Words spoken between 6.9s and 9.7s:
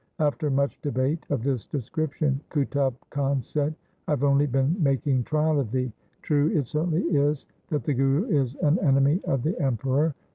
is that the Guru is an enemy of the